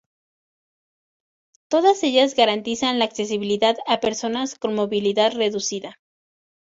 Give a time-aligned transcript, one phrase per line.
[1.69, 5.99] Todas ellas garantizan la accesibilidad a personas con movilidad reducida.